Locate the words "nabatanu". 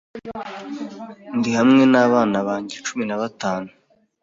3.05-3.69